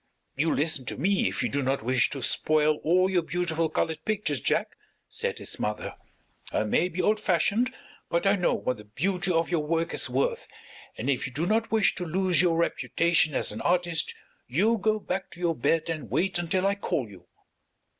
[0.35, 4.03] "You listen to me if you do not wish to spoil all your beautiful colored
[4.03, 4.71] pictures, Jack,"
[5.07, 5.93] said his mother.
[6.51, 7.71] "I may be old fashioned,
[8.09, 10.47] but I know what the beauty of your work is worth,
[10.97, 14.15] and if you do not wish to lose your reputation as an artist
[14.47, 17.27] you go back to your bed and wait until I call you."